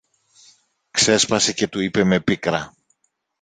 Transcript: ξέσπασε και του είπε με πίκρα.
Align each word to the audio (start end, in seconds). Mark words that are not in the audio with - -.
ξέσπασε 0.91 1.53
και 1.53 1.67
του 1.67 1.79
είπε 1.79 2.03
με 2.03 2.19
πίκρα. 2.19 2.73